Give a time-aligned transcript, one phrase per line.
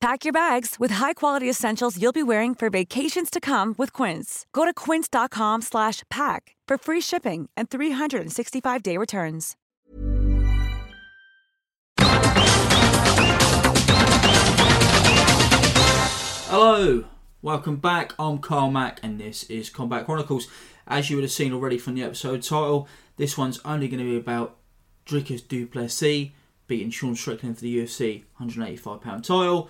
[0.00, 4.46] Pack your bags with high-quality essentials you'll be wearing for vacations to come with Quince.
[4.54, 9.56] Go to quince.com slash pack for free shipping and 365-day returns.
[16.48, 17.04] Hello,
[17.42, 18.14] welcome back.
[18.18, 20.48] I'm Carl Mack, and this is Combat Chronicles.
[20.86, 24.10] As you would have seen already from the episode title, this one's only going to
[24.10, 24.56] be about
[25.04, 26.30] Dricus Du Plessis
[26.66, 29.68] beating Sean Strickland for the UFC 185 pound title.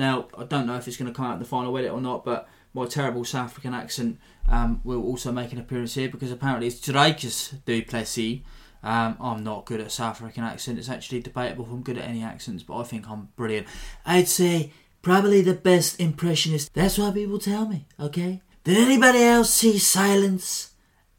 [0.00, 2.00] Now, I don't know if it's going to come out in the final edit or
[2.00, 6.32] not, but my terrible South African accent um, will also make an appearance here because
[6.32, 8.40] apparently it's Dricus Du Plessis.
[8.82, 10.78] Um, I'm not good at South African accent.
[10.78, 13.66] It's actually debatable if I'm good at any accents, but I think I'm brilliant.
[14.06, 16.72] I'd say probably the best impressionist.
[16.72, 18.40] That's what people tell me, okay?
[18.64, 20.70] Did anybody else see Silence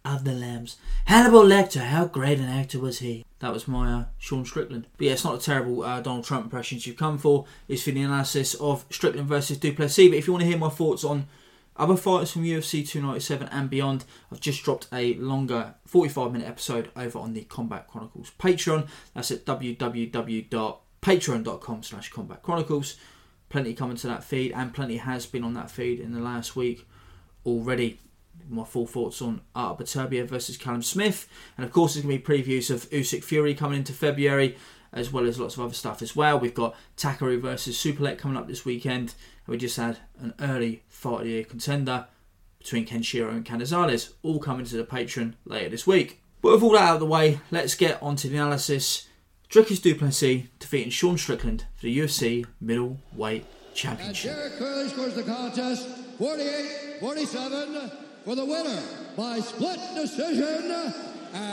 [0.04, 0.78] of the Lambs?
[1.06, 3.26] Hannibal Lecter, how great an actor was he?
[3.40, 4.88] That was my uh, Sean Strickland.
[4.98, 7.46] But yeah, it's not a terrible uh, Donald Trump impression you've come for.
[7.68, 10.10] It's for the analysis of Strickland versus Du Plessis.
[10.10, 11.28] But if you want to hear my thoughts on
[11.76, 16.92] other fighters from UFC 297 and beyond, I've just dropped a longer 45 minute episode
[16.96, 18.88] over on the Combat Chronicles Patreon.
[19.16, 22.98] That's at www.patreon.com slash Combat Chronicles.
[23.50, 26.56] Plenty coming to that feed, and plenty has been on that feed in the last
[26.56, 26.88] week
[27.46, 28.00] already.
[28.52, 32.24] My full thoughts on Artur Beterbiev versus Callum Smith, and of course, there's going to
[32.24, 34.58] be previews of Usyk Fury coming into February,
[34.92, 36.38] as well as lots of other stuff as well.
[36.38, 40.84] We've got Takeru versus Superlek coming up this weekend, and we just had an early
[40.90, 42.08] fight of the year contender
[42.60, 46.22] between Kenshiro and Canizales, all coming to the Patreon later this week.
[46.42, 49.08] But with all that out of the way, let's get on to the analysis.
[49.50, 54.32] Dricus Du Plessis defeating Sean Strickland for the UFC Middleweight championship.
[54.32, 54.40] And.
[54.40, 58.82] Derek Curley scores the contest 48 47 for the winner
[59.18, 60.72] by split decision.
[61.34, 61.52] And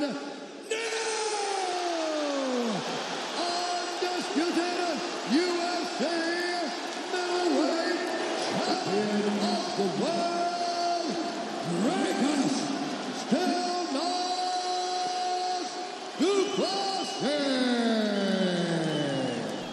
[0.00, 0.78] now,
[3.42, 4.98] undisputed
[5.32, 6.02] UFC
[7.12, 8.00] middleweight
[8.54, 11.08] champion of the world,
[11.82, 12.54] Dracus
[13.26, 15.68] still knows
[16.18, 17.32] Duplessis.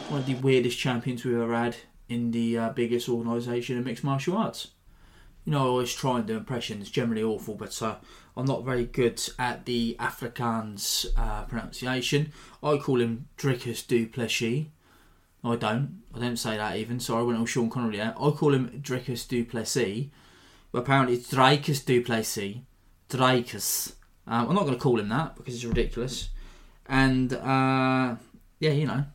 [0.09, 1.75] One of the weirdest champions we've ever had
[2.09, 4.69] in the uh, biggest organisation of mixed martial arts.
[5.45, 7.95] You know, I always try and do impressions, generally awful, but uh,
[8.35, 12.33] I'm not very good at the Afrikaans uh, pronunciation.
[12.61, 14.67] I call him Dricus Du Plessis.
[15.43, 16.01] I don't.
[16.13, 16.99] I don't say that even.
[16.99, 18.13] Sorry, I went on Sean Connery there.
[18.19, 20.09] I call him Dricus Du Plessis,
[20.71, 22.57] but apparently it's Dricus Du Plessis.
[23.09, 23.93] Dricus.
[24.27, 26.29] Um, I'm not going to call him that because it's ridiculous.
[26.85, 28.15] And uh,
[28.59, 29.05] yeah, you know,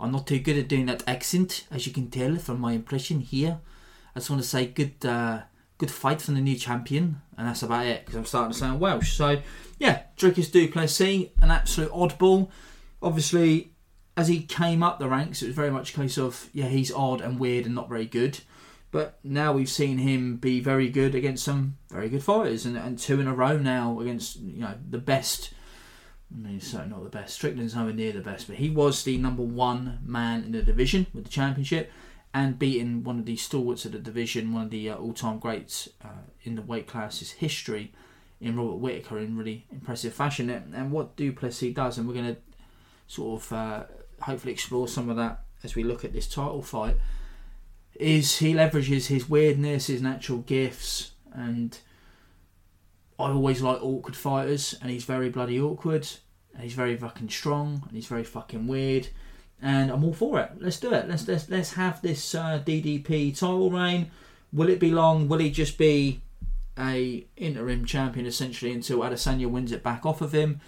[0.00, 3.20] I'm not too good at doing that accent, as you can tell from my impression
[3.20, 3.60] here.
[4.14, 5.42] I just want to say good, uh,
[5.78, 8.80] good fight from the new champion, and that's about it because I'm starting to sound
[8.80, 9.12] Welsh.
[9.12, 9.40] So
[9.78, 12.48] yeah, Dricus Du Plessis, an absolute oddball.
[13.02, 13.72] Obviously,
[14.16, 16.92] as he came up the ranks, it was very much a case of yeah, he's
[16.92, 18.40] odd and weird and not very good.
[18.90, 22.98] But now we've seen him be very good against some very good fighters, and, and
[22.98, 25.52] two in a row now against you know the best.
[26.32, 27.34] I mean, he's certainly not the best.
[27.34, 31.06] Strickland's nowhere near the best, but he was the number one man in the division
[31.14, 31.90] with the championship,
[32.34, 35.88] and beating one of the stalwarts of the division, one of the uh, all-time greats
[36.04, 37.92] uh, in the weight class's history,
[38.40, 40.50] in Robert Whitaker in really impressive fashion.
[40.50, 42.40] And, and what Duplessis does, and we're going to
[43.06, 43.84] sort of uh,
[44.20, 46.96] hopefully explore some of that as we look at this title fight,
[47.94, 51.78] is he leverages his weirdness, his natural gifts, and
[53.18, 56.06] I always like awkward fighters, and he's very bloody awkward,
[56.54, 59.08] and he's very fucking strong, and he's very fucking weird,
[59.60, 60.52] and I'm all for it.
[60.58, 61.08] Let's do it.
[61.08, 64.10] Let's let's let's have this uh, DDP title reign.
[64.52, 65.28] Will it be long?
[65.28, 66.22] Will he just be
[66.78, 70.60] a interim champion essentially until Adesanya wins it back off of him,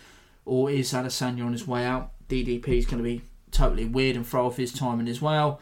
[0.45, 2.11] or is Adesanya on his way out?
[2.29, 5.61] DDP is going to be totally weird and throw off his timing as well.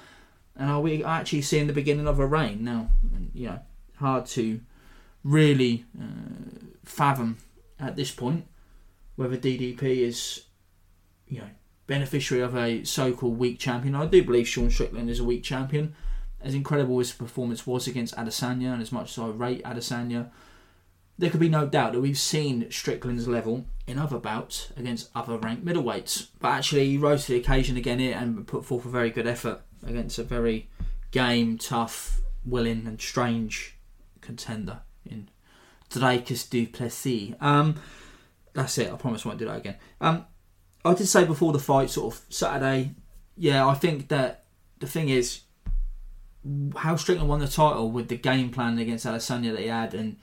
[0.56, 2.90] And are we actually seeing the beginning of a reign now?
[3.34, 3.60] You know,
[3.96, 4.60] hard to
[5.24, 7.38] really uh, fathom
[7.78, 8.46] at this point
[9.18, 10.44] whether DDP is,
[11.26, 11.48] you know,
[11.88, 13.96] beneficiary of a so-called weak champion.
[13.96, 15.96] I do believe Sean Strickland is a weak champion.
[16.40, 20.30] As incredible as his performance was against Adesanya, and as much as I rate Adesanya,
[21.18, 25.36] there could be no doubt that we've seen Strickland's level in other bouts against other
[25.36, 26.28] ranked middleweights.
[26.38, 29.26] But actually, he rose to the occasion again here and put forth a very good
[29.26, 30.68] effort against a very
[31.10, 33.76] game, tough, willing, and strange
[34.20, 35.28] contender in
[35.90, 37.34] Dricus du Plessis.
[37.40, 37.76] Um,
[38.54, 38.92] that's it.
[38.92, 39.76] I promise I won't do that again.
[40.00, 40.26] Um,
[40.84, 42.94] I did say before the fight, sort of Saturday.
[43.36, 44.44] Yeah, I think that
[44.78, 45.42] the thing is
[46.76, 50.16] how Strickland won the title with the game plan against Adesanya that he had, and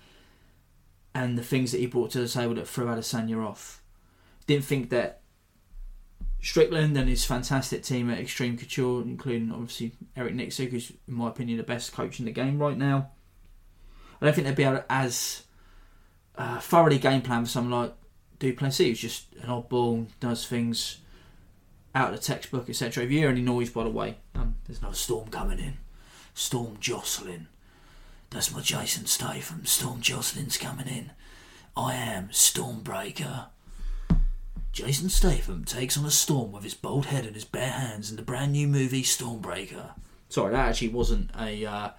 [1.13, 3.81] and the things that he brought to the table that threw Adesanya off.
[4.47, 5.21] Didn't think that
[6.41, 11.29] Strickland and his fantastic team at Extreme Couture, including obviously Eric Nicksick, who's in my
[11.29, 13.11] opinion the best coach in the game right now.
[14.21, 15.43] I don't think they'd be able to as
[16.37, 17.93] uh, thoroughly game plan for someone like
[18.39, 20.97] Duplessis, who's just an oddball, does things
[21.93, 23.03] out of the textbook, etc.
[23.03, 25.77] If you hear any noise, by the way, um, there's no storm coming in.
[26.33, 27.47] Storm Jocelyn.
[28.29, 29.65] That's my Jason Statham.
[29.65, 31.11] Storm Jocelyn's coming in.
[31.77, 33.47] I am Stormbreaker.
[34.73, 38.17] Jason Statham takes on a storm with his bald head and his bare hands in
[38.17, 39.91] the brand new movie Stormbreaker.
[40.29, 41.65] Sorry, that actually wasn't a.
[41.65, 41.89] Uh,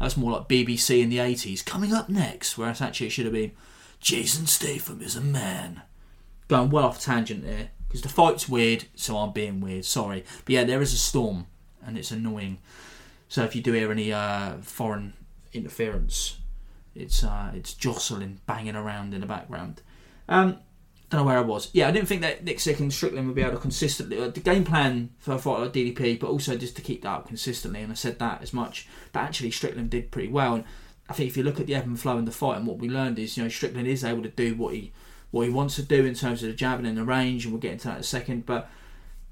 [0.00, 1.64] that's more like BBC in the 80s.
[1.64, 3.52] Coming up next, whereas actually it should have been
[4.00, 5.82] Jason Statham is a man.
[6.48, 9.84] Going well off tangent there because the fight's weird, so I'm being weird.
[9.84, 11.46] Sorry, but yeah, there is a storm
[11.84, 12.58] and it's annoying.
[13.28, 15.14] So if you do hear any uh, foreign
[15.52, 16.38] interference,
[16.94, 19.82] it's uh, it's jostling, banging around in the background.
[20.28, 20.58] Um,
[21.08, 21.70] don't know where I was.
[21.72, 24.40] Yeah, I didn't think that Nicksick and Strickland would be able to consistently uh, the
[24.40, 27.80] game plan for a fight like DDP, but also just to keep that up consistently.
[27.82, 30.54] And I said that as much, but actually Strickland did pretty well.
[30.54, 30.64] And
[31.08, 32.78] I think if you look at the ebb and flow in the fight, and what
[32.78, 34.92] we learned is, you know, Strickland is able to do what he
[35.30, 37.60] what he wants to do in terms of the jabbing and the range, and we'll
[37.60, 38.46] get into that in a second.
[38.46, 38.68] But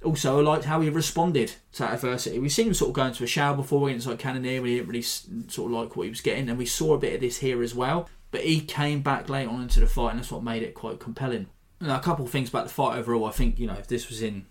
[0.04, 2.38] also, I liked how he responded to that adversity.
[2.38, 4.76] We've seen him sort of go into a shower before against like Cannonier when he
[4.76, 7.20] didn't really sort of like what he was getting, and we saw a bit of
[7.20, 8.08] this here as well.
[8.30, 11.00] But he came back late on into the fight, and that's what made it quite
[11.00, 11.48] compelling.
[11.84, 13.26] A couple of things about the fight overall.
[13.26, 14.46] I think you know if this was in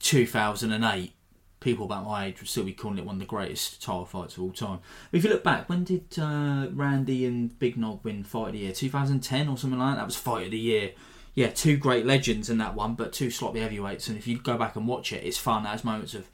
[0.00, 1.12] 2008,
[1.60, 4.36] people about my age would still be calling it one of the greatest title fights
[4.36, 4.80] of all time.
[5.12, 8.60] If you look back, when did uh, Randy and Big Nog win Fight of the
[8.60, 8.72] Year?
[8.72, 10.00] 2010 or something like that?
[10.00, 10.92] That was Fight of the Year.
[11.34, 14.08] Yeah, two great legends in that one, but two sloppy heavyweights.
[14.08, 15.64] And if you go back and watch it, it's fun.
[15.64, 16.26] It has moments of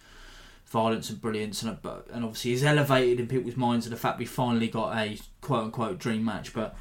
[0.67, 1.77] violence and brilliance, and,
[2.13, 5.65] and obviously is elevated in people's minds of the fact we finally got a quote
[5.65, 6.55] unquote dream match.
[6.55, 6.77] But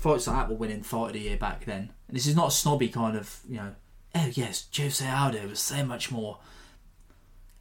[0.00, 1.92] fights like that were winning Fight of the Year back then.
[2.08, 3.74] And this is not a snobby kind of, you know,
[4.14, 6.38] oh yes, Jose Aldo was so much more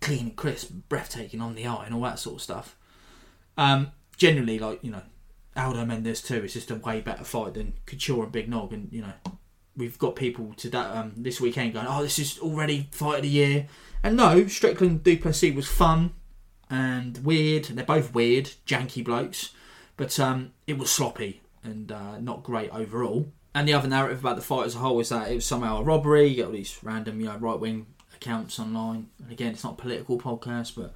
[0.01, 2.75] clean crisp, breathtaking on the eye, and all that sort of stuff.
[3.57, 5.01] Um, generally, like you know,
[5.55, 8.87] Aldo Mendes too is just a way better fight than Couture and Big Nog, and
[8.91, 9.13] you know,
[9.75, 13.23] we've got people to that um, this weekend going, oh, this is already fight of
[13.23, 13.67] the year,
[14.01, 16.13] and no, Strickland du Plessis was fun
[16.69, 17.69] and weird.
[17.69, 19.49] And They're both weird, janky blokes,
[19.97, 23.31] but um, it was sloppy and uh, not great overall.
[23.53, 25.79] And the other narrative about the fight as a whole is that it was somehow
[25.79, 26.27] a robbery.
[26.27, 29.09] You get all these random, you know, right wing accounts online.
[29.21, 30.93] And again, it's not political podcast, but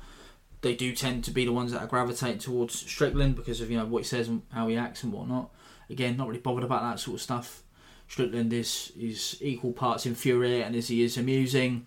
[0.61, 3.77] they do tend to be the ones that are gravitating towards Strickland because of you
[3.77, 5.51] know what he says and how he acts and whatnot.
[5.89, 7.63] Again, not really bothered about that sort of stuff.
[8.07, 11.85] Strickland is is equal parts infuriating as he is amusing.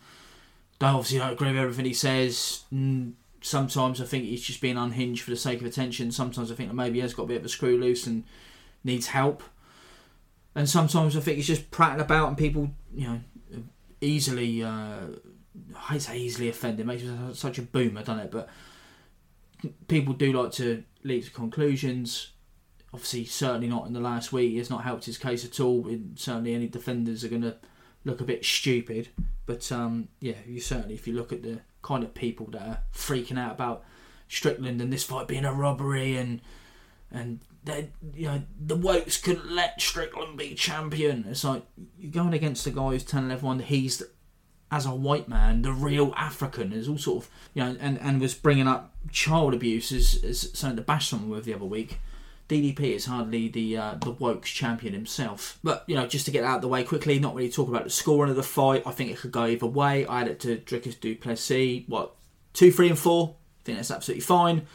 [0.78, 2.64] Don't obviously don't agree with everything he says.
[3.40, 6.11] Sometimes I think he's just being unhinged for the sake of attention.
[6.11, 8.25] Sometimes I think that maybe he has got a bit of a screw loose and
[8.85, 9.42] needs help.
[10.54, 13.21] And sometimes I think he's just prattling about and people, you know,
[14.00, 15.00] easily, uh,
[15.90, 18.30] I say easily offended, makes me such a boomer, doesn't it?
[18.30, 18.49] But
[19.88, 22.30] people do like to leap to conclusions.
[22.92, 24.56] Obviously, certainly not in the last week.
[24.56, 25.87] It's not helped his case at all.
[26.14, 27.56] certainly, any defenders are going to
[28.04, 29.09] look a bit stupid.
[29.45, 32.78] But um, yeah, you certainly, if you look at the kind of people that are
[32.95, 33.85] freaking out about
[34.28, 36.40] Strickland and this fight being a robbery and
[37.11, 37.40] and
[38.14, 41.25] you know, the Wokes couldn't let Strickland be champion.
[41.28, 41.62] It's like
[41.99, 44.02] you're going against the guy who's telling everyone that he's,
[44.70, 46.73] as a white man, the real African.
[46.73, 50.56] Is all sort of, you know, and, and was bringing up child abuse as, as
[50.58, 51.99] something to bash someone with the other week.
[52.49, 55.58] DDP is hardly the uh, the Wokes champion himself.
[55.64, 57.85] But, you know, just to get out of the way quickly, not really talk about
[57.85, 58.85] the scoring of the fight.
[58.87, 60.06] I think it could go either way.
[60.06, 62.14] I had it to Dricus Duplessis, what,
[62.52, 63.35] 2, 3, and 4.
[63.35, 64.66] I think that's absolutely fine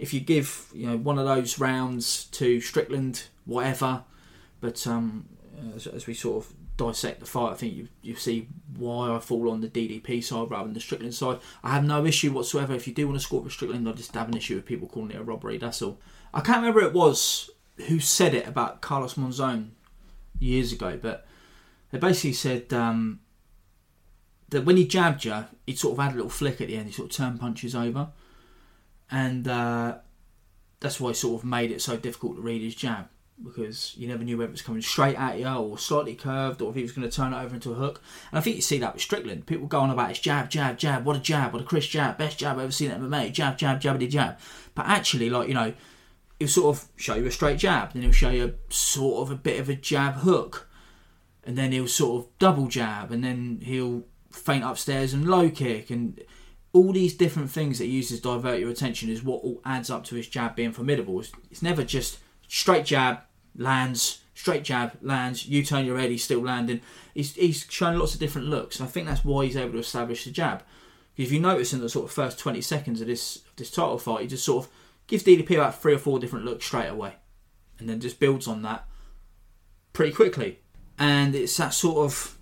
[0.00, 4.02] if you give you know one of those rounds to Strickland, whatever.
[4.60, 5.28] But um,
[5.76, 9.18] as, as, we sort of dissect the fight, I think you you see why I
[9.18, 11.38] fall on the DDP side rather than the Strickland side.
[11.62, 12.74] I have no issue whatsoever.
[12.74, 14.88] If you do want to score for Strickland, I just have an issue with people
[14.88, 15.58] calling it a robbery.
[15.58, 15.98] That's all.
[16.32, 17.50] I can't remember it was
[17.88, 19.70] who said it about Carlos Monzon
[20.38, 21.26] years ago, but
[21.90, 23.20] they basically said um,
[24.48, 26.86] that when he jabbed you, he sort of had a little flick at the end.
[26.86, 28.08] He sort of turned punches over,
[29.10, 29.98] and uh,
[30.80, 33.08] that's why he sort of made it so difficult to read his jab
[33.42, 36.70] because you never knew whether it was coming straight at you or slightly curved or
[36.70, 38.02] if he was going to turn it over into a hook.
[38.30, 39.46] And I think you see that with Strickland.
[39.46, 41.04] People go on about his jab, jab, jab.
[41.04, 41.52] What a jab!
[41.52, 42.18] What a Chris jab!
[42.18, 43.32] Best jab I've ever seen at MMA.
[43.32, 44.38] Jab, jab, jabbity jab.
[44.74, 45.72] But actually, like you know,
[46.38, 49.36] he'll sort of show you a straight jab, then he'll show you sort of a
[49.36, 50.68] bit of a jab hook,
[51.44, 55.90] and then he'll sort of double jab, and then he'll feint upstairs and low kick,
[55.90, 56.20] and
[56.72, 59.90] all these different things that he uses to divert your attention is what all adds
[59.90, 61.18] up to his jab being formidable.
[61.18, 63.20] It's, it's never just straight jab,
[63.56, 66.80] lands, straight jab, lands, you turn your head, he's still landing.
[67.14, 68.78] He's, he's showing lots of different looks.
[68.78, 70.62] And I think that's why he's able to establish the jab.
[71.14, 73.98] Because if you notice in the sort of first 20 seconds of this this title
[73.98, 74.72] fight, he just sort of
[75.06, 77.14] gives DDP about three or four different looks straight away.
[77.78, 78.86] And then just builds on that
[79.92, 80.60] pretty quickly.
[80.98, 82.38] And it's that sort of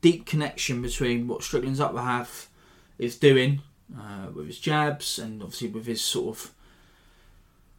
[0.00, 2.49] deep connection between what Strickland's upper half
[3.00, 3.62] is doing
[3.98, 6.50] uh, with his jabs and obviously with his sort of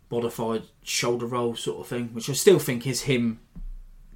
[0.09, 3.39] modified shoulder roll sort of thing, which I still think is him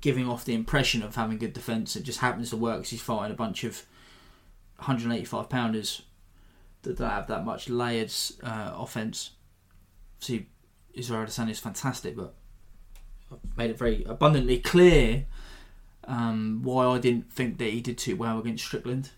[0.02, 1.96] giving off the impression of having good defence.
[1.96, 3.86] It just happens to work because he's fighting a bunch of
[4.78, 6.02] 185 pounders
[6.82, 8.12] that don't have that much layered
[8.44, 9.32] uh, offence.
[10.20, 10.48] See,
[10.94, 12.34] Israel Adesanya is fantastic, but
[13.32, 15.26] I've made it very abundantly clear
[16.08, 19.12] um, why I didn't think that he did too well against Strickland.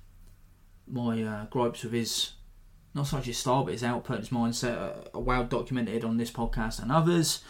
[0.90, 2.34] My uh, gripes with his
[2.98, 6.32] not so much his style, but his output, his mindset, are well documented on this
[6.32, 7.44] podcast and others.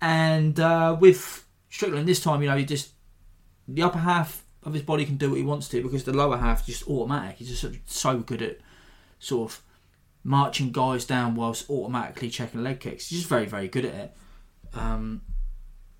[0.00, 2.90] And uh, with Strickland this time, you know, he just
[3.66, 6.36] the upper half of his body can do what he wants to because the lower
[6.36, 7.36] half is just automatic.
[7.36, 8.58] He's just so good at
[9.18, 9.62] sort of
[10.24, 13.08] marching guys down whilst automatically checking leg kicks.
[13.08, 14.16] He's just very, very good at it.
[14.74, 15.22] Um,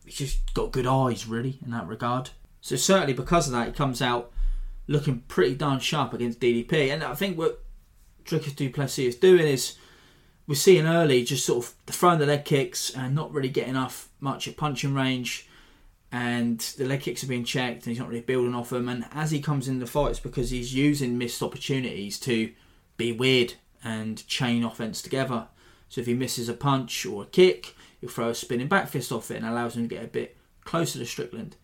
[0.05, 2.31] he's just got good eyes, really, in that regard.
[2.61, 4.33] So certainly because of that, he comes out
[4.93, 6.93] looking pretty darn sharp against DDP.
[6.93, 7.65] And I think what
[8.25, 9.77] Dricus Du Plessis is doing is
[10.47, 14.09] we're seeing early just sort of throwing the leg kicks and not really getting off
[14.21, 15.49] much at punching range.
[16.13, 18.89] And the leg kicks are being checked and he's not really building off them.
[18.89, 22.53] And as he comes in the fights, because he's using missed opportunities to
[22.99, 25.49] be weird and chain offense together.
[25.89, 29.11] So if he misses a punch or a kick, he'll throw a spinning back fist
[29.11, 31.57] off it and allows him to get a bit closer to Strickland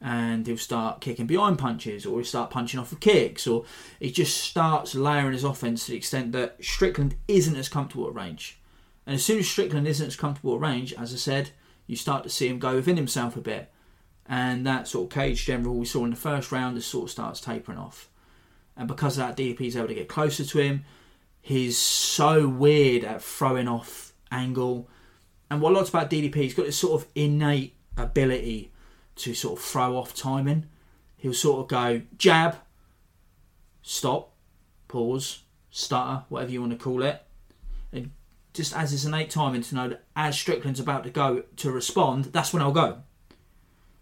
[0.00, 3.64] and he'll start kicking behind punches or he'll start punching off of kicks or
[3.98, 8.14] he just starts layering his offense to the extent that Strickland isn't as comfortable at
[8.14, 8.60] range.
[9.06, 11.50] And as soon as Strickland isn't as comfortable at range, as I said,
[11.86, 13.72] you start to see him go within himself a bit.
[14.26, 17.10] And that sort of cage general we saw in the first round just sort of
[17.10, 18.08] starts tapering off.
[18.76, 20.84] And because of that, is able to get closer to him.
[21.40, 24.88] He's so weird at throwing off angle.
[25.50, 28.70] And what I about DDP, he's got this sort of innate ability
[29.18, 30.66] to sort of throw off timing.
[31.16, 32.56] He'll sort of go jab,
[33.82, 34.32] stop,
[34.86, 37.22] pause, stutter, whatever you want to call it.
[37.92, 38.12] And
[38.52, 42.26] just as his innate timing to know that as Strickland's about to go to respond,
[42.26, 43.02] that's when I'll go.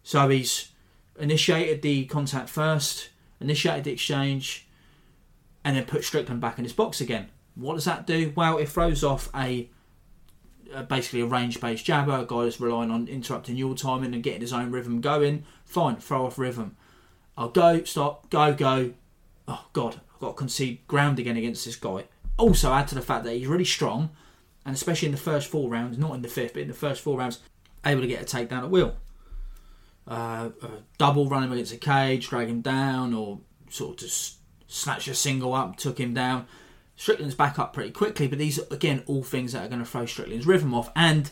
[0.02, 0.72] So he's
[1.18, 3.08] initiated the contact first,
[3.40, 4.68] initiated the exchange,
[5.64, 7.28] and then put Strickland back in his box again.
[7.54, 8.32] What does that do?
[8.36, 9.68] Well, it throws off a
[10.74, 14.22] uh, basically a range based jabber, a guy that's relying on interrupting your timing and
[14.22, 15.44] getting his own rhythm going.
[15.64, 16.76] Fine, throw off rhythm.
[17.36, 18.92] I'll go, stop, go, go.
[19.46, 22.04] Oh, God, I've got to concede ground again against this guy.
[22.38, 24.10] Also, add to the fact that he's really strong,
[24.64, 27.00] and especially in the first four rounds, not in the fifth, but in the first
[27.00, 27.40] four rounds,
[27.84, 28.96] able to get a takedown at will.
[30.06, 30.50] Uh,
[30.98, 34.36] double run him against a cage, drag him down, or sort of just
[34.68, 36.46] snatch a single up, took him down.
[36.96, 39.86] Strickland's back up pretty quickly, but these are again all things that are going to
[39.86, 41.30] throw Strickland's rhythm off and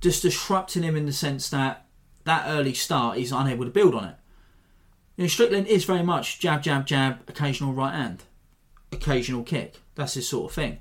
[0.00, 1.86] just disrupting him in the sense that
[2.24, 4.16] that early start he's unable to build on it.
[5.16, 8.24] You know, Strickland is very much jab, jab, jab, occasional right hand,
[8.92, 9.76] occasional kick.
[9.94, 10.80] That's his sort of thing.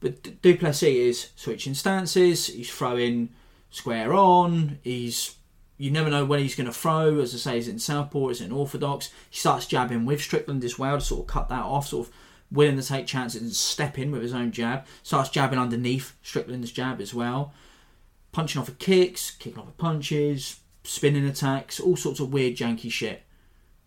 [0.00, 2.48] But Du Plessis is switching stances.
[2.48, 3.30] He's throwing
[3.70, 4.78] square on.
[4.82, 5.36] He's
[5.76, 7.20] you never know when he's going to throw.
[7.20, 8.28] As I say, is it in southpaw?
[8.28, 9.10] Is it in orthodox?
[9.30, 12.14] He starts jabbing with Strickland as well to sort of cut that off, sort of
[12.50, 14.86] willing to take chances and step in with his own jab.
[15.02, 17.52] Starts jabbing underneath Strickland's jab as well.
[18.32, 22.90] Punching off of kicks, kicking off of punches, spinning attacks, all sorts of weird janky
[22.90, 23.22] shit.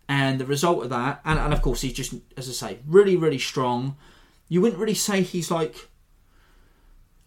[0.08, 3.16] And the result of that, and, and of course he's just, as I say, really,
[3.16, 3.96] really strong.
[4.48, 5.88] You wouldn't really say he's like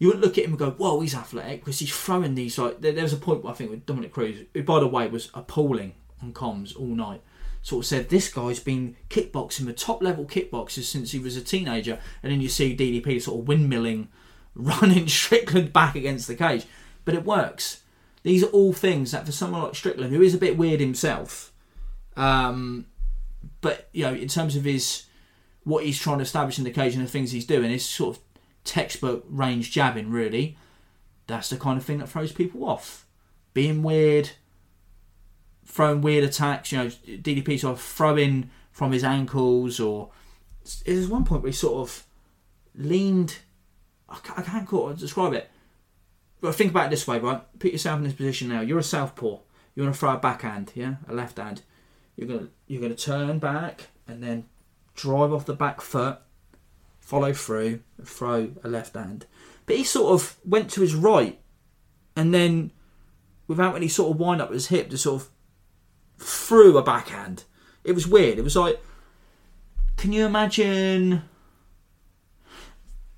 [0.02, 2.80] you wouldn't look at him and go, "Whoa, he's athletic," because he's throwing these like.
[2.80, 5.94] There, was a point I think with Dominick Cruz, who by the way was appalling
[6.20, 7.22] on comms all night
[7.62, 11.40] sort of said this guy's been kickboxing with top level kickboxers since he was a
[11.40, 14.08] teenager, and then you see DDP sort of windmilling,
[14.54, 16.66] running Strickland back against the cage.
[17.04, 17.82] But it works.
[18.24, 21.52] These are all things that for someone like Strickland, who is a bit weird himself,
[22.16, 22.86] um,
[23.60, 25.04] but you know, in terms of his
[25.64, 28.16] what he's trying to establish in the cage and the things he's doing, is sort
[28.16, 28.22] of
[28.64, 30.10] textbook range jabbing.
[30.10, 30.56] Really,
[31.26, 33.06] that's the kind of thing that throws people off.
[33.54, 34.30] Being weird,
[35.72, 36.70] throwing weird attacks.
[36.70, 40.10] You know, DDP sort of throwing from his ankles, or
[40.84, 42.06] there's one point where he sort of
[42.74, 43.38] leaned.
[44.08, 45.50] I can't, quite describe it.
[46.42, 47.42] But think about it this way, right?
[47.58, 48.60] Put yourself in this position now.
[48.60, 49.38] You're a southpaw.
[49.74, 51.62] You want to throw a backhand, yeah, a left hand.
[52.16, 54.44] You're gonna you're gonna turn back and then
[54.94, 56.18] drive off the back foot,
[57.00, 59.24] follow through, and throw a left hand.
[59.64, 61.40] But he sort of went to his right,
[62.14, 62.72] and then
[63.46, 65.30] without any sort of wind up his hip, just sort of
[66.18, 67.44] threw a backhand.
[67.84, 68.38] It was weird.
[68.38, 68.82] It was like,
[69.96, 71.22] can you imagine?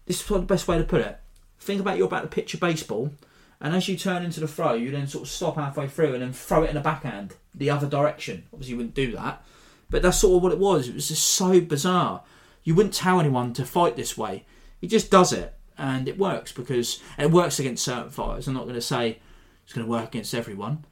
[0.06, 1.18] This is the best way to put it.
[1.58, 3.12] Think about you're about to pitch a baseball,
[3.60, 6.22] and as you turn into the throw, you then sort of stop halfway through and
[6.22, 8.44] then throw it in a backhand the other direction.
[8.52, 9.42] Obviously, you wouldn't do that,
[9.88, 10.88] but that's sort of what it was.
[10.88, 12.22] It was just so bizarre.
[12.64, 14.44] You wouldn't tell anyone to fight this way.
[14.80, 18.46] He just does it, and it works because it works against certain fighters.
[18.46, 19.20] I'm not going to say
[19.64, 20.84] it's going to work against everyone,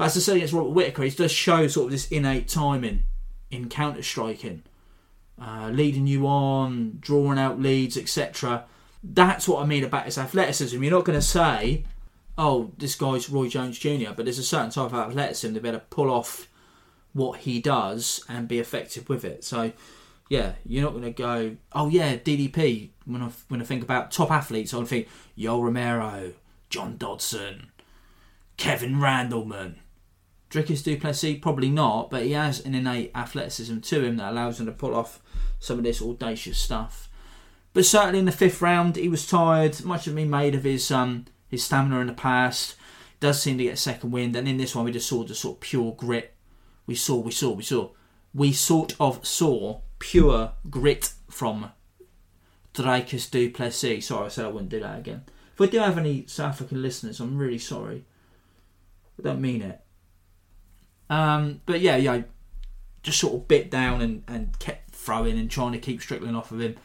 [0.00, 3.02] but as I said against Robert Whitaker, he does show sort of this innate timing
[3.50, 4.62] in counter striking,
[5.38, 8.64] uh, leading you on, drawing out leads, etc.
[9.04, 10.82] That's what I mean about his athleticism.
[10.82, 11.84] You're not going to say,
[12.38, 15.68] "Oh, this guy's Roy Jones Jr.," but there's a certain type of athleticism to be
[15.68, 16.48] able to pull off
[17.12, 19.44] what he does and be effective with it.
[19.44, 19.70] So,
[20.30, 24.12] yeah, you're not going to go, "Oh yeah, DDP." When I when I think about
[24.12, 26.32] top athletes, I think Yoel Romero,
[26.70, 27.70] John Dodson,
[28.56, 29.74] Kevin Randleman.
[30.50, 31.38] Dricus Duplessis?
[31.40, 34.94] Probably not, but he has an innate athleticism to him that allows him to pull
[34.94, 35.20] off
[35.60, 37.08] some of this audacious stuff.
[37.72, 39.84] But certainly in the fifth round, he was tired.
[39.84, 42.76] Much of me made of his um, his stamina in the past.
[43.20, 45.34] Does seem to get a second wind, and in this one, we just saw the
[45.34, 46.34] sort of pure grit.
[46.86, 47.90] We saw, we saw, we saw.
[48.32, 51.70] We sort of saw pure grit from
[52.74, 54.06] Dricus Duplessis.
[54.06, 55.24] Sorry, I said I wouldn't do that again.
[55.52, 58.04] If we do have any South African listeners, I'm really sorry.
[59.18, 59.80] I don't mean it.
[61.10, 62.22] Um, but yeah, yeah,
[63.02, 66.52] just sort of bit down and, and kept throwing and trying to keep Strickland off
[66.52, 66.76] of him.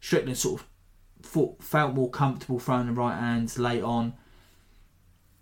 [0.00, 4.14] Strickland sort of felt more comfortable throwing the right hands late on.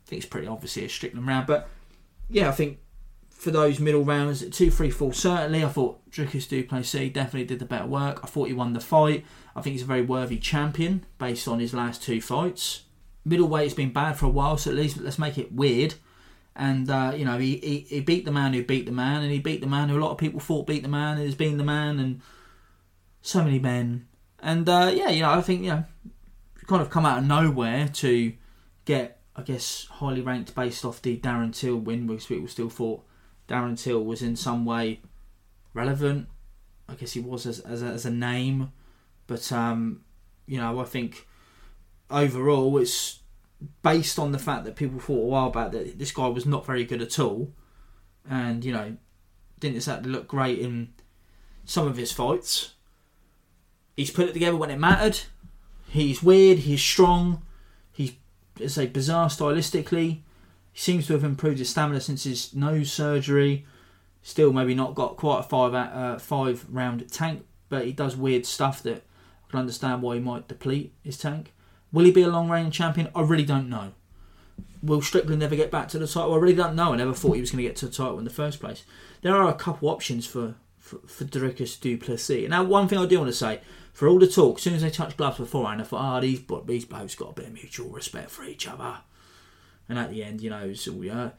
[0.05, 1.68] I think it's pretty obviously a Strickland round, but
[2.29, 2.79] yeah, I think
[3.31, 7.59] for those middle rounds, two, three, four, certainly, I thought Dricus Du Plessis definitely did
[7.59, 8.20] the better work.
[8.23, 9.25] I thought he won the fight.
[9.55, 12.83] I think he's a very worthy champion based on his last two fights.
[13.27, 15.94] Middleweight's been bad for a while, so at least let's make it weird
[16.57, 19.31] and uh, you know he, he, he beat the man who beat the man, and
[19.31, 21.35] he beat the man who a lot of people thought beat the man, and has
[21.35, 22.21] been the man, and
[23.23, 24.07] so many men,
[24.40, 25.85] and uh, yeah, you know I think you know
[26.67, 28.33] kind of come out of nowhere to
[28.85, 33.05] get I guess highly ranked based off the Darren Till win, which people still thought
[33.49, 35.01] Darren Till was in some way
[35.73, 36.29] relevant.
[36.88, 38.73] I guess he was as as a, as a name,
[39.27, 40.03] but um,
[40.47, 41.27] you know I think
[42.11, 43.21] overall it's
[43.83, 46.67] based on the fact that people thought a while back that this guy was not
[46.67, 47.53] very good at all,
[48.29, 48.97] and you know,
[49.61, 50.93] didn't exactly look great in
[51.64, 52.75] some of his fights.
[53.97, 55.21] He's put it together when it mattered.
[55.88, 56.59] He's weird.
[56.59, 57.43] He's strong.
[57.93, 58.12] He's,
[58.59, 60.21] let's say, bizarre stylistically.
[60.73, 63.64] He seems to have improved his stamina since his nose surgery.
[64.23, 68.45] Still, maybe not got quite a five uh, five round tank, but he does weird
[68.47, 69.05] stuff that
[69.47, 71.54] I can understand why he might deplete his tank.
[71.94, 73.09] Will he be a long range champion?
[73.14, 73.92] I really don't know.
[74.83, 76.35] Will Strickland never get back to the title?
[76.35, 76.92] I really don't know.
[76.92, 78.83] I never thought he was going to get to the title in the first place.
[79.22, 82.46] There are a couple options for for, for Dricus Du Plessis.
[82.50, 83.61] Now, one thing I do want to say,
[83.94, 86.42] for all the talk, as soon as they touched gloves beforehand, I thought, oh, these,
[86.66, 88.98] these blokes got a bit of mutual respect for each other.
[89.88, 91.30] And at the end, you know, it's all, yeah,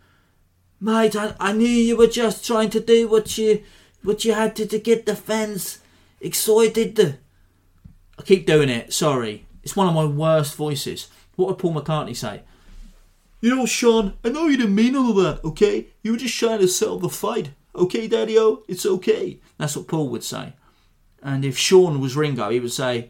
[0.79, 3.61] mate, I, I knew you were just trying to do what you
[4.01, 5.79] what you had to to get the fans
[6.19, 7.19] excited.
[8.17, 8.93] I keep doing it.
[8.93, 11.09] Sorry, it's one of my worst voices.
[11.35, 12.43] What would Paul McCartney say?
[13.41, 15.87] You know, Sean, I know you didn't mean all of that, okay?
[16.03, 17.49] You were just trying to sell the fight.
[17.75, 19.39] Okay, Daddy O, it's okay.
[19.57, 20.53] That's what Paul would say.
[21.21, 23.09] And if Sean was Ringo, he would say,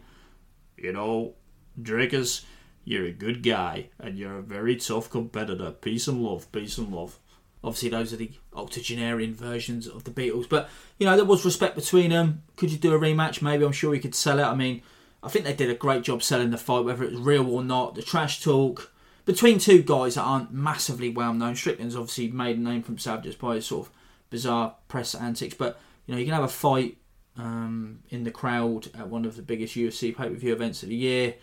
[0.76, 1.34] You know,
[1.80, 2.44] Dricus,
[2.84, 5.70] you're a good guy and you're a very tough competitor.
[5.72, 7.18] Peace and love, peace and love.
[7.62, 10.48] Obviously, those are the octogenarian versions of the Beatles.
[10.48, 12.42] But, you know, there was respect between them.
[12.56, 13.42] Could you do a rematch?
[13.42, 14.44] Maybe I'm sure you could sell it.
[14.44, 14.82] I mean,
[15.26, 17.64] I think they did a great job selling the fight, whether it was real or
[17.64, 17.96] not.
[17.96, 18.92] The trash talk
[19.24, 21.56] between two guys that aren't massively well known.
[21.56, 23.92] Strickland's obviously made a name himself just by his sort of
[24.30, 26.96] bizarre press antics, but you know you can have a fight
[27.36, 30.90] um, in the crowd at one of the biggest UFC pay per view events of
[30.90, 31.34] the year,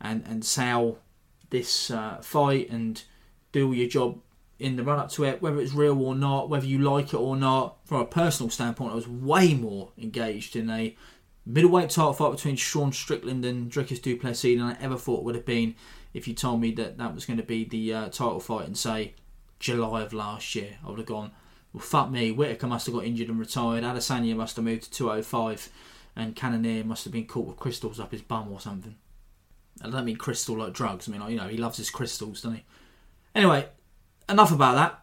[0.00, 0.98] and and sell
[1.50, 3.02] this uh, fight and
[3.52, 4.20] do your job
[4.58, 7.18] in the run up to it, whether it's real or not, whether you like it
[7.18, 7.76] or not.
[7.84, 10.96] From a personal standpoint, I was way more engaged in a
[11.48, 15.34] middleweight title fight between Sean Strickland and Dricus Du Plessis than I ever thought would
[15.34, 15.74] have been
[16.12, 18.74] if you told me that that was going to be the uh, title fight in,
[18.74, 19.14] say,
[19.58, 20.76] July of last year.
[20.84, 21.32] I would have gone,
[21.72, 22.30] well, fuck me.
[22.30, 23.84] Whitaker must have got injured and retired.
[23.84, 25.70] Adesanya must have moved to 205.
[26.16, 28.96] And Cannonier must have been caught with crystals up his bum or something.
[29.82, 31.08] I don't mean crystal like drugs.
[31.08, 32.64] I mean, you know, he loves his crystals, doesn't he?
[33.34, 33.68] Anyway,
[34.28, 35.02] enough about that.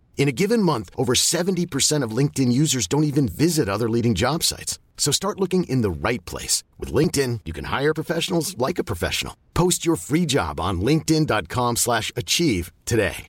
[0.17, 4.43] In a given month, over 70% of LinkedIn users don't even visit other leading job
[4.43, 4.79] sites.
[4.97, 6.63] So start looking in the right place.
[6.77, 9.35] With LinkedIn, you can hire professionals like a professional.
[9.55, 13.25] Post your free job on linkedin.com slash achieve today.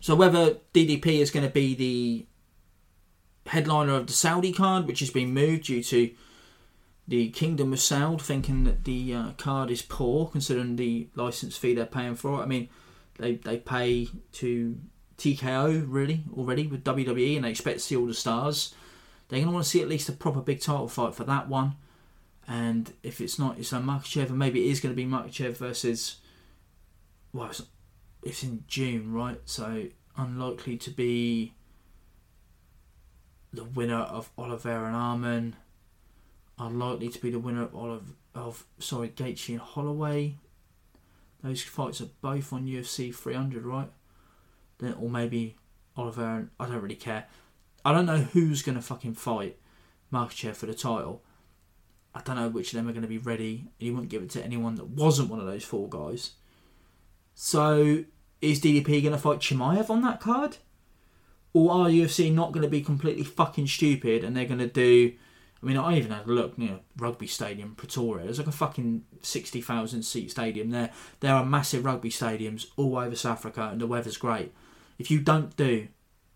[0.00, 2.26] So whether DDP is going to be the
[3.50, 6.10] headliner of the Saudi card, which has been moved due to
[7.08, 11.74] the Kingdom of Saud thinking that the uh, card is poor, considering the license fee
[11.74, 12.42] they're paying for it.
[12.42, 12.68] I mean,
[13.18, 14.78] they they pay to
[15.18, 18.74] TKO really already with WWE, and they expect to see all the stars.
[19.28, 21.48] They're going to want to see at least a proper big title fight for that
[21.48, 21.76] one.
[22.46, 25.56] And if it's not, it's a Makhachev, and maybe it is going to be Makhachev
[25.56, 26.16] versus.
[27.32, 27.62] Well, it's,
[28.22, 29.40] it's in June, right?
[29.44, 31.52] So unlikely to be
[33.52, 35.52] the winner of Oliveira and Arman.
[36.58, 40.36] Unlikely to be the winner of Olive of sorry Gaethje and Holloway.
[41.42, 43.90] Those fights are both on UFC 300, right?
[44.98, 45.56] Or maybe
[45.96, 46.50] Oliver.
[46.58, 47.26] I don't really care.
[47.84, 49.58] I don't know who's going to fucking fight
[50.12, 51.22] Makhachev for the title.
[52.14, 53.68] I don't know which of them are going to be ready.
[53.78, 56.32] He wouldn't give it to anyone that wasn't one of those four guys.
[57.34, 58.04] So,
[58.40, 60.56] is DDP going to fight Chimaev on that card?
[61.52, 65.14] Or are UFC not going to be completely fucking stupid and they're going to do
[65.60, 68.24] I mean, I even had a look, you know, rugby stadium, Pretoria.
[68.24, 70.90] There's like a fucking 60,000 seat stadium there.
[71.18, 74.54] There are massive rugby stadiums all over South Africa and the weather's great.
[74.98, 75.88] If you don't do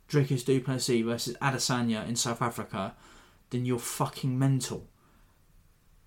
[0.09, 2.95] Dricus Du Plessis versus Adesanya in South Africa,
[3.51, 4.89] then you're fucking mental.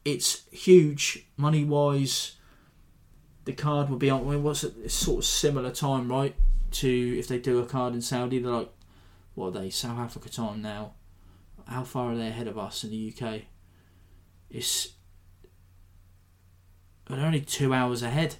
[0.03, 2.33] It's huge money wise.
[3.45, 4.27] The card will be on.
[4.27, 4.73] I mean, what's it?
[4.83, 6.35] It's sort of similar time, right?
[6.71, 8.73] To if they do a card in Saudi, they're like,
[9.35, 9.69] what are they?
[9.69, 10.93] South Africa time now
[11.65, 13.41] how far are they ahead of us in the UK?
[14.49, 14.93] It's
[17.09, 18.35] they're only two hours ahead.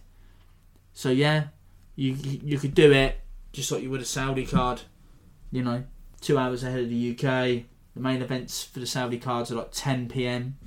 [0.94, 1.48] So yeah,
[1.96, 3.20] you you could do it
[3.52, 4.82] just like you would a Saudi card.
[5.52, 5.84] You know,
[6.22, 7.64] two hours ahead of the UK.
[7.96, 10.58] The main events for the Saudi cards are like 10 p.m.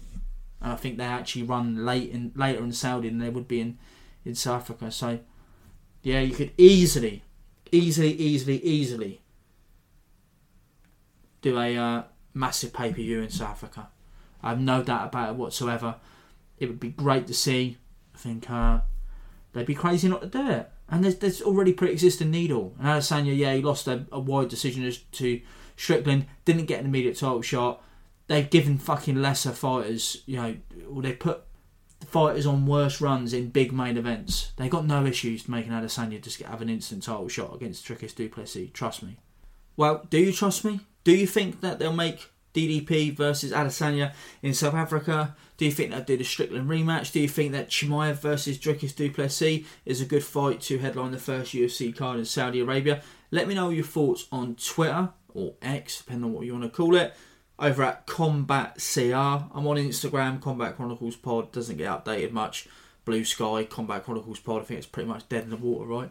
[0.62, 3.60] And I think they actually run late in later in Saudi than they would be
[3.60, 3.78] in
[4.24, 4.90] in South Africa.
[4.90, 5.18] So
[6.02, 7.22] yeah, you could easily,
[7.70, 9.20] easily, easily, easily
[11.40, 12.02] do a uh,
[12.34, 13.88] massive pay per view in South Africa.
[14.42, 15.96] I have no doubt about it whatsoever.
[16.58, 17.78] It would be great to see.
[18.14, 18.80] I think uh,
[19.52, 20.70] they'd be crazy not to do it.
[20.88, 22.74] And there's, there's already pre-existing needle.
[22.78, 25.40] And Adesanya, yeah, he lost a, a wide decision to
[25.76, 26.26] Strickland.
[26.44, 27.82] Didn't get an immediate title shot.
[28.26, 30.56] They've given fucking lesser fighters, you know,
[30.90, 31.42] or they put
[32.06, 34.52] fighters on worse runs in big main events.
[34.56, 38.28] They got no issues making Adesanya just have an instant title shot against Dricus Du
[38.28, 38.70] Plessis.
[38.72, 39.18] Trust me.
[39.76, 40.80] Well, do you trust me?
[41.04, 45.36] Do you think that they'll make DDP versus Adesanya in South Africa?
[45.56, 47.12] Do you think they'll do the Strickland rematch?
[47.12, 51.12] Do you think that Chimaev versus Dricus Du Plessis is a good fight to headline
[51.12, 53.02] the first UFC card in Saudi Arabia?
[53.30, 56.70] Let me know your thoughts on Twitter or X, depending on what you want to
[56.70, 57.14] call it.
[57.58, 59.14] over at Combat CR.
[59.14, 61.52] I'm on Instagram, Combat Chronicles Pod.
[61.52, 62.68] Doesn't get updated much.
[63.04, 64.62] Blue Sky, Combat Chronicles Pod.
[64.62, 66.10] I think it's pretty much dead in the water, right?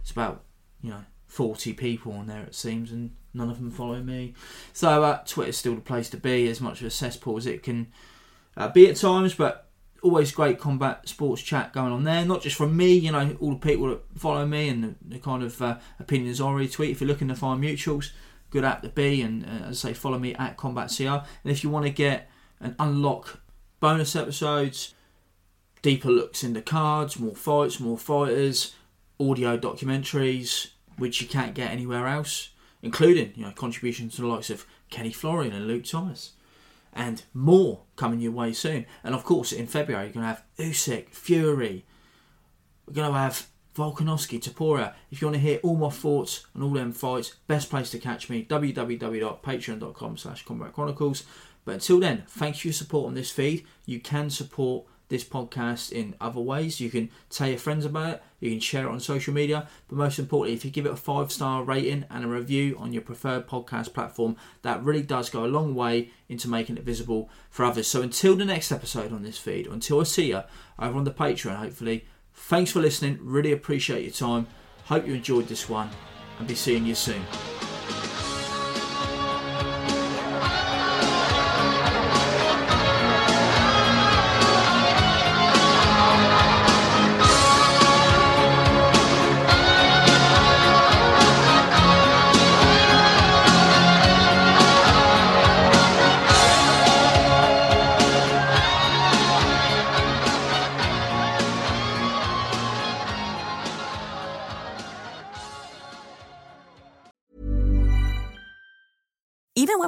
[0.00, 0.42] It's about,
[0.80, 4.34] you know, 40 people on there, it seems, and none of them follow me.
[4.72, 7.62] So uh, Twitter's still the place to be, as much of a cesspool as it
[7.62, 7.88] can
[8.56, 9.68] uh, be at times, but
[10.02, 12.24] always great combat sports chat going on there.
[12.24, 15.18] Not just from me, you know, all the people that follow me and the, the
[15.18, 16.90] kind of uh, opinions I retweet.
[16.90, 18.10] If you're looking to find mutuals,
[18.50, 19.22] good app to be.
[19.22, 21.04] And uh, as I say, follow me at Combat CR.
[21.04, 23.40] And if you want to get and unlock
[23.80, 24.94] bonus episodes,
[25.82, 28.74] deeper looks into cards, more fights, more fighters,
[29.20, 32.50] audio documentaries, which you can't get anywhere else,
[32.82, 36.32] including you know contributions to the likes of Kenny Florian and Luke Thomas
[36.92, 38.86] and more coming your way soon.
[39.04, 41.84] And of course, in February, you're going to have Usyk, Fury.
[42.86, 44.94] We're going to have Volkanovski, Topuria.
[45.10, 47.98] If you want to hear all my thoughts on all them fights, best place to
[47.98, 51.24] catch me, www.patreon.com slash Combat Chronicles.
[51.64, 53.64] But until then, thanks for your support on this feed.
[53.86, 56.80] You can support this podcast in other ways.
[56.80, 59.96] You can tell your friends about it, you can share it on social media, but
[59.96, 63.02] most importantly, if you give it a five star rating and a review on your
[63.02, 67.64] preferred podcast platform, that really does go a long way into making it visible for
[67.64, 67.86] others.
[67.86, 70.42] So until the next episode on this feed, until I see you
[70.78, 73.18] over on the Patreon, hopefully, thanks for listening.
[73.20, 74.46] Really appreciate your time.
[74.84, 75.90] Hope you enjoyed this one
[76.38, 77.22] and be seeing you soon.